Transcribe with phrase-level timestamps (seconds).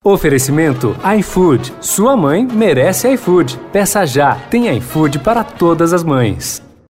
[0.04, 1.74] Oferecimento iFood.
[1.82, 3.60] Sua mãe merece iFood.
[3.72, 4.36] Peça já.
[4.50, 6.69] Tem iFood para todas as mães.